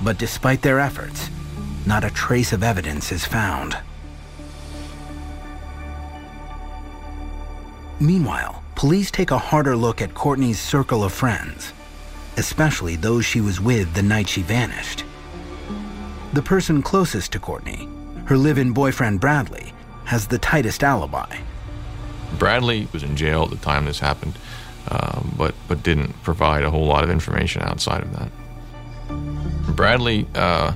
[0.04, 1.32] But despite their efforts,
[1.88, 3.75] not a trace of evidence is found.
[7.99, 11.73] Meanwhile, police take a harder look at Kortne's circle of friends,
[12.38, 15.04] especially those she was with the night she vanished.
[16.34, 19.73] The person closest to Kortne, her live in boyfriend Bradley,
[20.06, 21.36] has the tightest alibi.
[22.38, 24.38] Bradley was in jail at the time this happened,
[24.88, 28.32] uh, but, but didn't provide a whole lot of information outside of that.
[29.76, 30.74] Bradley, uh,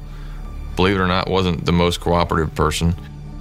[0.75, 2.95] believe it or not, wasn't the most cooperative person.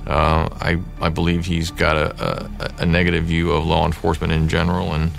[0.07, 4.49] Uh, I, I believe he's got a, a, a, negative view of law enforcement in
[4.49, 5.13] general and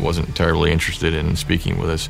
[0.00, 2.08] wasn't terribly interested in speaking with us.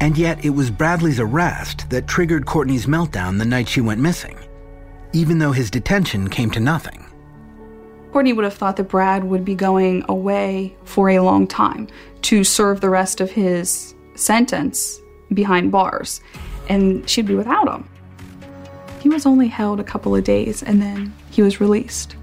[0.00, 4.36] And yet, it was Bradley's arrest that triggered Kortne's meltdown the night she went missing,
[5.12, 7.01] even though his detention came to nothing.
[8.12, 11.88] Kortne would have thought that Brad would be going away for a long time
[12.22, 15.00] to serve the rest of his sentence
[15.32, 16.20] behind bars,
[16.68, 17.88] and she'd be without him.
[19.00, 22.14] He was only held a couple of days and then he was released.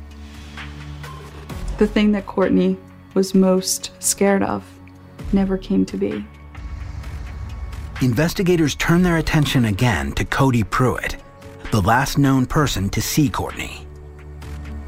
[1.80, 2.78] The thing that Kortne
[3.15, 4.63] was most scared of
[5.34, 6.23] never came to be.
[8.02, 11.17] Investigators turn their attention again to Cody Pruitt,
[11.71, 13.88] the last known person to see Kortne.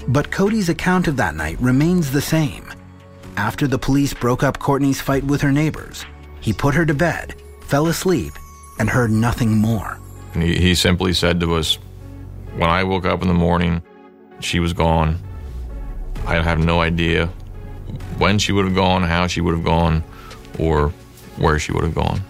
[0.08, 2.72] But Cody's account of that night remains the same.
[3.38, 6.06] After the police broke up Kortne's fight with her neighbors,
[6.42, 8.34] he put her to bed, fell asleep,
[8.80, 10.00] and heard nothing more.
[10.34, 11.76] He, he simply said to us,
[12.56, 13.82] When I woke up in the morning,
[14.40, 15.20] she was gone.
[16.26, 17.28] I have no idea
[18.18, 20.04] when she would have gone, how she would have gone,
[20.60, 20.90] or
[21.38, 22.22] where she would have gone.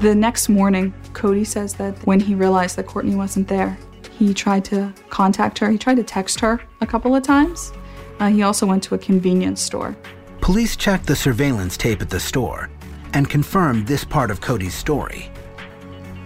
[0.00, 3.78] The next morning, Cody says that when he realized that Kortne wasn't there,
[4.18, 5.70] he tried to contact her.
[5.70, 7.72] He tried to text her a couple of times.
[8.18, 9.96] Uh, he also went to a convenience store.
[10.40, 12.70] Police checked the surveillance tape at the store
[13.12, 15.30] and confirmed this part of Cody's story.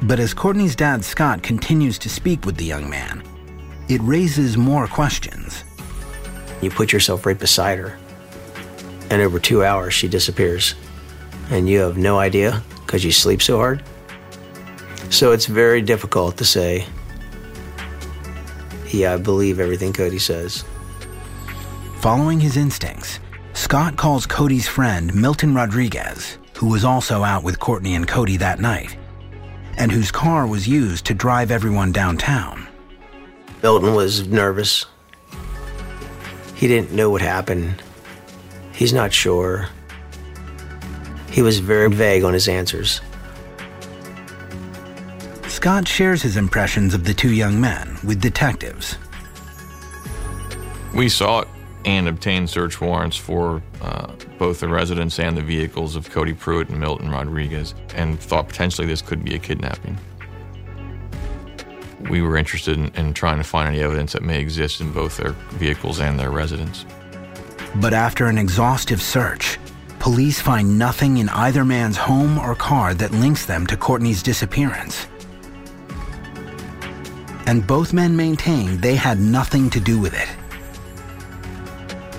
[0.02, 3.22] But as Kortne's dad, Scott, continues to speak with the young man,
[3.88, 5.64] it raises more questions.
[6.62, 7.98] You put yourself right beside her,
[9.10, 10.74] and over two hours she disappears,
[11.50, 13.82] and you have no idea because you sleep so hard.
[15.10, 16.86] So it's very difficult to say,
[18.92, 20.64] yeah, I believe everything Cody says.
[22.00, 23.20] Following his instincts,
[23.52, 28.60] Scott calls Cody's friend Milton Rodriguez, who was also out with Kortne and Cody that
[28.60, 28.96] night,
[29.76, 32.66] and whose car was used to drive everyone downtown.
[33.62, 34.86] Milton was nervous.
[36.54, 37.82] He didn't know what happened.
[38.72, 39.68] He's not sure.
[41.30, 43.00] He was very vague on his answers.
[45.60, 48.96] Scott shares his impressions of the two young men with detectives.
[50.94, 51.48] We sought
[51.84, 56.70] and obtained search warrants for uh, both the residence and the vehicles of Cody Pruitt
[56.70, 59.98] and Milton Rodriguez and thought potentially this could be a kidnapping.
[62.08, 65.18] We were interested in, in trying to find any evidence that may exist in both
[65.18, 66.86] their vehicles and their residence.
[67.74, 69.58] But after an exhaustive search,
[69.98, 75.06] police find nothing in either man's home or car that links them to Kortne's disappearance.
[77.50, 80.28] And both men maintained they had nothing to do with it.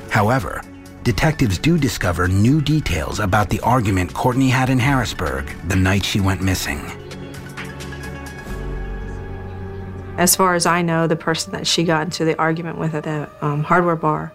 [0.09, 0.61] However,
[1.03, 6.19] detectives do discover new details about the argument Kortne had in Harrisburg the night she
[6.19, 6.81] went missing.
[10.17, 13.03] As far as I know, the person that she got into the argument with at
[13.05, 14.33] the um, hardware bar,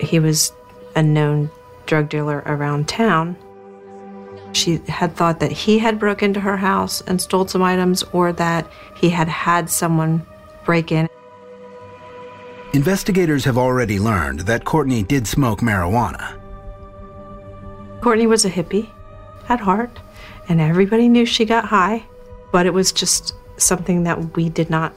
[0.00, 0.54] he was
[0.94, 1.50] a known
[1.84, 3.36] drug dealer around town.
[4.52, 8.32] She had thought that he had broke into her house and stole some items, or
[8.32, 10.24] that he had had someone
[10.64, 11.08] break in.
[12.72, 16.38] Investigators have already learned that Kortne did smoke marijuana.
[18.00, 18.88] Kortne was a hippie
[19.48, 19.98] at heart,
[20.48, 22.04] and everybody knew she got high,
[22.52, 24.92] but it was just something that we did not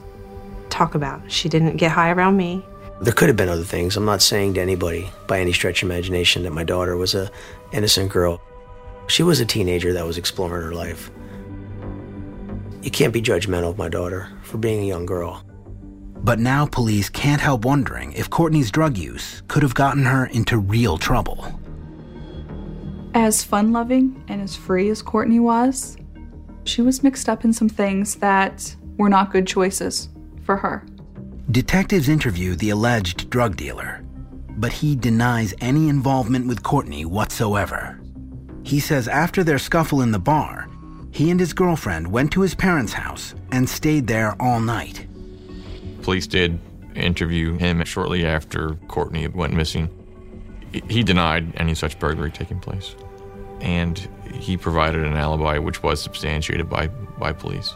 [0.68, 1.30] talk about.
[1.30, 2.64] She didn't get high around me.
[3.00, 3.96] There could have been other things.
[3.96, 7.30] I'm not saying to anybody by any stretch of imagination that my daughter was a
[7.72, 8.40] innocent girl.
[9.10, 11.10] She was a teenager that was exploring her life.
[12.80, 15.44] You can't be judgmental of my daughter for being a young girl.
[16.22, 20.58] But now police can't help wondering if Kortne's drug use could have gotten her into
[20.58, 21.60] real trouble.
[23.12, 25.96] As fun loving and as free as Kortne was,
[26.62, 30.08] she was mixed up in some things that were not good choices
[30.44, 30.86] for her.
[31.50, 34.04] Detectives interview the alleged drug dealer,
[34.50, 37.99] but he denies any involvement with Kortne whatsoever.
[38.70, 40.68] He says after their scuffle in the bar,
[41.10, 45.08] he and his girlfriend went to his parents' house and stayed there all night.
[46.02, 46.60] Police did
[46.94, 49.90] interview him shortly after Kortne went missing.
[50.88, 52.94] He denied any such burglary taking place,
[53.60, 53.98] and
[54.32, 56.86] he provided an alibi which was substantiated by,
[57.18, 57.74] by police.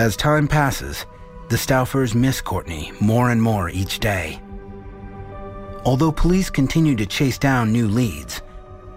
[0.00, 1.06] As time passes,
[1.50, 4.40] the Stouffers miss Kortne more and more each day.
[5.84, 8.40] Although police continue to chase down new leads,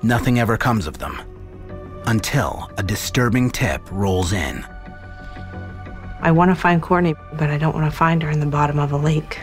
[0.03, 1.21] nothing ever comes of them
[2.05, 4.65] until a disturbing tip rolls in.
[6.21, 8.79] I want to find Kortne, but I don't want to find her in the bottom
[8.79, 9.39] of a lake.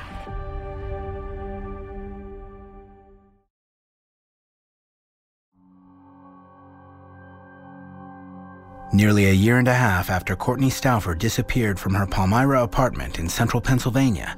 [8.95, 13.29] Nearly a year and a half after Kortne Stouffer disappeared from her Palmyra apartment in
[13.29, 14.37] central Pennsylvania,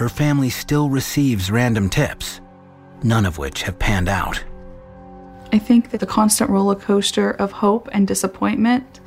[0.00, 2.40] her family still receives random tips,
[3.02, 4.42] none of which have panned out.
[5.52, 9.00] I think that the constant roller coaster of hope and disappointment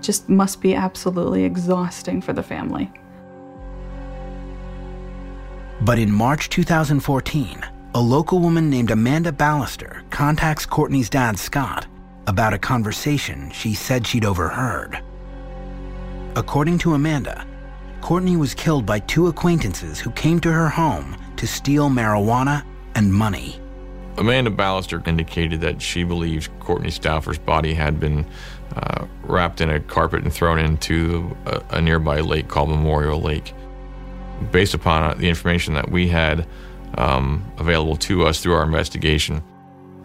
[0.00, 2.92] just must be absolutely exhausting for the family.
[5.80, 7.66] But in March 2014,
[7.96, 11.88] a local woman named Amanda Ballister contacts Kortne's dad, Scott,
[12.28, 15.02] about a conversation she said she'd overheard.
[16.36, 17.44] According to Amanda,
[18.00, 23.12] Kortne was killed by two acquaintances who came to her home to steal marijuana and
[23.12, 23.60] money.
[24.18, 28.24] Amanda Ballister indicated that she believed Kortne Stouffer's body had been
[28.74, 33.52] uh, wrapped in a carpet and thrown into a, a, nearby lake called Memorial Lake.
[34.50, 36.46] Based upon uh, the information that we had
[36.96, 39.42] um, available to us through our investigation,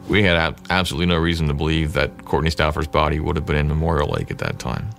[0.07, 3.55] we had ab- absolutely no reason to believe that Kortne Stouffer's body would have been
[3.55, 4.89] in Memorial Lake at that time.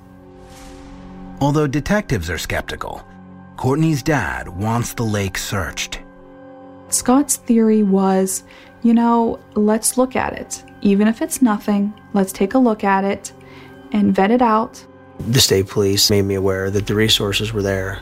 [1.42, 3.04] Although detectives are skeptical,
[3.56, 5.98] Kortne's dad wants the lake searched.
[6.88, 8.44] Scott's theory was
[8.82, 10.62] you know, let's look at it.
[10.82, 13.32] Even if it's nothing, let's take a look at it
[13.90, 14.86] and vet it out.
[15.18, 18.00] The state police made me aware that the resources were there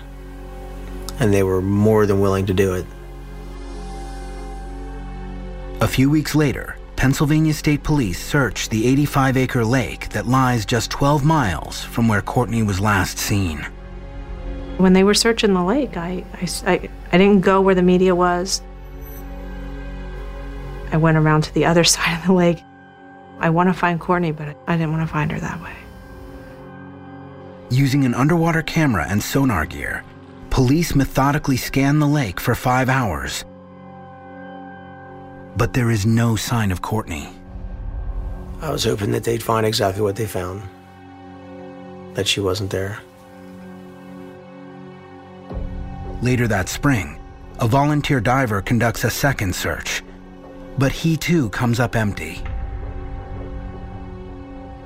[1.19, 2.85] and they were more than willing to do it.
[5.81, 10.91] A few weeks later, Pennsylvania State Police searched the 85 acre lake that lies just
[10.91, 13.67] 12 miles from where Kortne was last seen.
[14.77, 18.15] When they were searching the lake, I, I, I, I didn't go where the media
[18.15, 18.61] was.
[20.93, 22.63] I went around to the other side of the lake.
[23.39, 25.77] I want to find Kortne, but I didn't want to find her that way.
[27.71, 30.05] Using an underwater camera and sonar gear,
[30.51, 33.47] police methodically scanned the lake for five hours.
[35.61, 37.33] But there is no sign of Kortne.
[38.63, 40.63] I was hoping that they'd find exactly what they found
[42.15, 42.99] that she wasn't there.
[46.23, 47.21] Later that spring,
[47.61, 50.03] a volunteer diver conducts a second search
[50.81, 52.43] but he too comes up empty.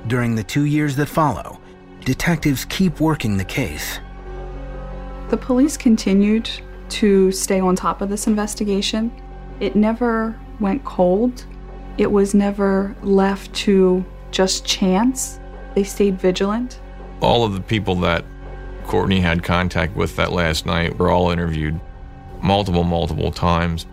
[0.07, 1.59] During the two years that follow,
[2.03, 3.99] detectives keep working the case.
[5.29, 6.49] The police continued
[6.89, 9.09] to stay on top of this investigation.
[9.61, 11.45] It never went cold.
[11.97, 15.39] It was never left to just chance.
[15.75, 16.79] They stayed vigilant.
[17.21, 18.25] All of the people that
[18.83, 21.79] Kortne had contact with that last night were all interviewed
[22.41, 23.85] multiple, multiple times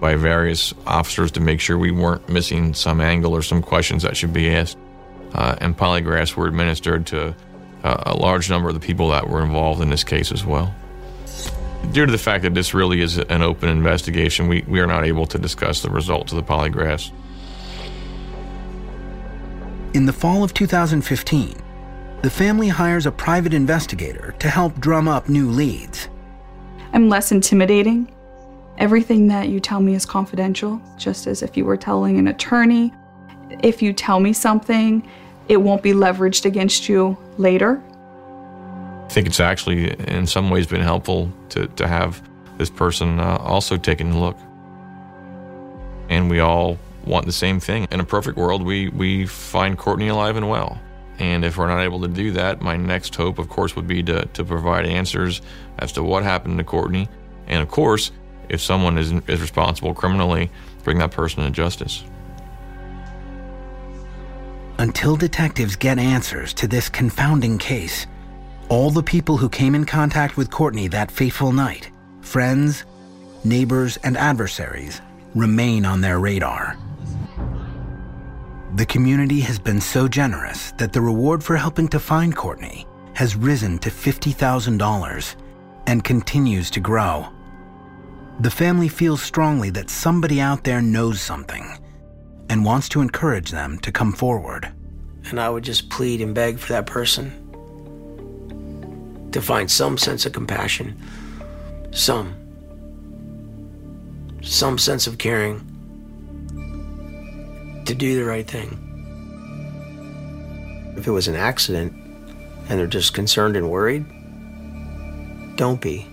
[0.00, 4.16] by various officers to make sure we weren't missing some angle or some questions that
[4.16, 4.78] should be asked.
[5.34, 7.34] Uh, and polygraphs were administered to
[7.84, 10.74] uh, a large number of the people that were involved in this case as well.
[11.92, 15.04] Due to the fact that this really is an open investigation, we, we are not
[15.04, 17.10] able to discuss the results of the polygraphs.
[19.94, 21.56] In the fall of 2015,
[22.22, 26.08] the family hires a private investigator to help drum up new leads.
[26.92, 28.12] I'm less intimidating
[28.80, 32.94] Everything that you tell me is confidential, just as if you were telling an attorney.
[33.62, 35.06] If you tell me something,
[35.48, 37.82] it won't be leveraged against you later.
[39.10, 42.22] I think it's actually, in some ways, been helpful to, to have
[42.58, 44.38] this person uh, also taking a look.
[46.08, 47.88] And we all want the same thing.
[47.90, 50.80] In a perfect world, we, we find Kortne alive and well.
[51.18, 54.00] And if we're not able to do that, my next hope, of course, would be
[54.04, 55.42] to, to provide answers
[55.80, 57.08] as to what happened to Kortne.
[57.48, 58.12] And of course,
[58.48, 60.52] if someone is, is responsible criminally,
[60.84, 62.04] bring that person to justice.
[64.78, 68.06] Until detectives get answers to this confounding case,
[68.70, 71.90] all the people who came in contact with Kortne that fateful night,
[72.20, 72.84] friends,
[73.42, 75.00] neighbors, and adversaries,
[75.34, 76.78] remain on their radar.
[78.76, 83.34] The community has been so generous that the reward for helping to find Kortne has
[83.34, 85.36] risen to $50,000
[85.88, 87.26] and continues to grow.
[88.38, 91.76] The family feels strongly that somebody out there knows something
[92.48, 94.72] and wants to encourage them to come forward.
[95.28, 97.39] And I would just plead and beg for that person
[99.32, 101.00] to find some sense of compassion,
[101.92, 102.34] some,
[104.42, 105.66] some sense of caring,
[107.86, 108.86] to do the right thing.
[110.96, 111.92] If it was an accident
[112.68, 114.04] and they're just concerned and worried,
[115.56, 116.06] don't be.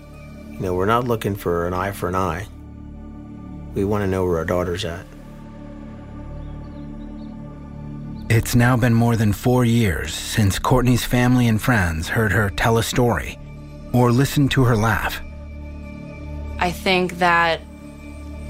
[0.52, 2.46] You know, we're not looking for an eye for an eye.
[3.74, 5.06] We want to know where our daughter's at.
[8.30, 12.76] It's now been more than four years since Kortne's family and friends heard her tell
[12.76, 13.38] a story
[13.94, 15.22] or listened to her laugh.
[16.58, 17.62] I think that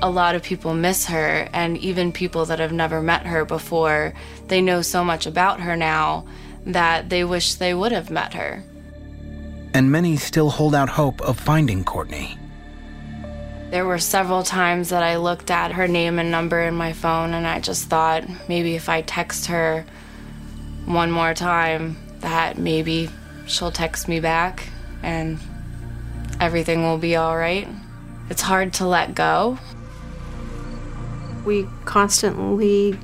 [0.02, 4.14] a lot of people miss her, and even people that have never met her before,
[4.46, 6.26] they know so much about her now
[6.66, 8.64] that they wish they would have met her.
[9.74, 12.37] And many still hold out hope of finding Kortne.
[13.70, 17.34] There were several times that I looked at her name and number in my phone,
[17.34, 19.84] and I just thought maybe if I text her
[20.86, 23.10] one more time, that maybe
[23.46, 24.68] she'll text me back
[25.02, 25.38] and
[26.40, 27.68] everything will be all right.
[28.30, 29.58] It's hard to let go.
[31.44, 32.98] We constantly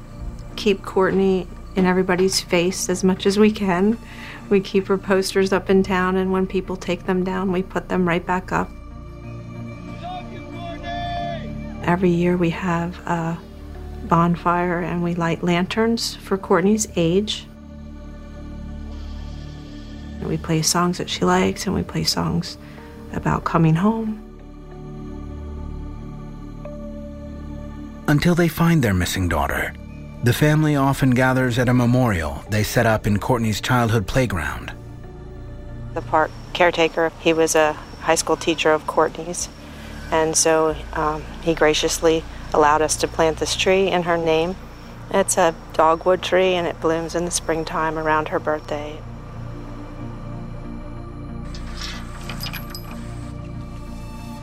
[0.56, 1.46] keep Kortne
[1.76, 3.98] in everybody's face as much as we can.
[4.48, 7.88] We keep her posters up in town, and when people take them down, we put
[7.88, 8.70] them right back up.
[11.86, 13.38] Every year we have a
[14.04, 17.46] bonfire and we light lanterns for Kortne's age.
[20.18, 22.56] And we play songs that she likes and we play songs
[23.12, 24.20] about coming home.
[28.08, 29.74] Until they find their missing daughter,
[30.22, 34.72] the family often gathers at a memorial they set up in Kortne's childhood playground.
[35.92, 39.50] The park caretaker, he was a high school teacher of Kortne's,
[40.10, 44.56] and so um, he graciously allowed us to plant this tree in her name.
[45.10, 49.00] It's a dogwood tree and it blooms in the springtime around her birthday.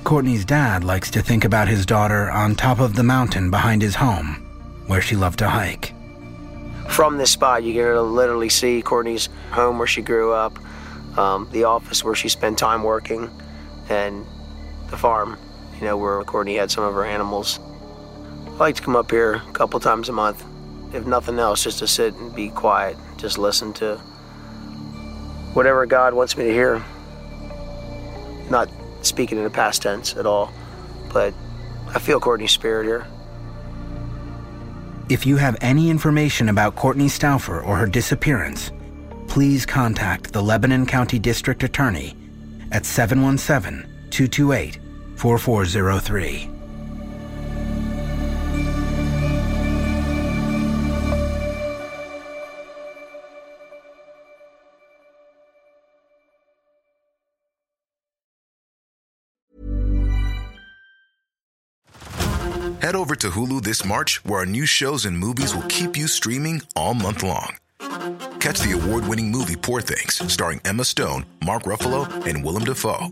[0.03, 3.95] Kortne's dad likes to think about his daughter on top of the mountain behind his
[3.95, 4.45] home,
[4.87, 5.93] where she loved to hike.
[6.89, 10.59] From this spot, you can literally see Kortne's home where she grew up,
[11.17, 13.29] um, the office where she spent time working,
[13.87, 14.25] and
[14.89, 15.37] the farm,
[15.81, 17.59] you know, where Kortne had some of her animals.
[18.45, 20.45] I like to come up here a couple times a month,
[20.93, 23.97] if nothing else, just to sit and be quiet, just listen to
[25.53, 26.83] whatever God wants me to hear.
[28.51, 28.69] Not
[29.01, 30.53] speaking in the past tense at all,
[31.11, 31.33] but
[31.87, 33.07] I feel Kortne's spirit here.
[35.09, 38.71] If you have any information about Kortne Stouffer or her disappearance,
[39.27, 42.15] please contact the Lebanon County District Attorney
[42.71, 44.80] at 717 228
[45.21, 46.49] 4403.
[62.81, 66.07] Head over to Hulu this March, where our new shows and movies will keep you
[66.07, 67.57] streaming all month long.
[68.39, 73.11] Catch the award winning movie Poor Things, starring Emma Stone, Mark Ruffalo, and Willem Dafoe.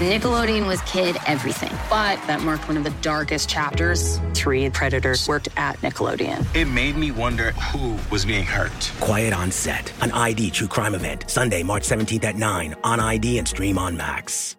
[0.00, 4.18] Nickelodeon was kid everything, but that marked one of the darkest chapters.
[4.34, 6.44] Three predators worked at Nickelodeon.
[6.56, 8.90] It made me wonder who was being hurt.
[8.98, 11.30] Quiet on Set, an ID true crime event.
[11.30, 14.56] Sunday, March 17th at 9 on ID and stream on Max.